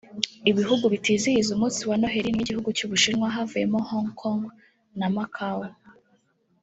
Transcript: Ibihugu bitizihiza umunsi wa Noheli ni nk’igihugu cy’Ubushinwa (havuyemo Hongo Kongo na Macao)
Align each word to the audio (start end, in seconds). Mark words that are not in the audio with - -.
Ibihugu 0.51 0.85
bitizihiza 0.93 1.49
umunsi 1.53 1.81
wa 1.89 1.95
Noheli 1.99 2.29
ni 2.31 2.35
nk’igihugu 2.37 2.69
cy’Ubushinwa 2.77 3.33
(havuyemo 3.35 3.79
Hongo 3.89 4.11
Kongo 4.19 4.49
na 4.99 5.07
Macao) 5.15 5.65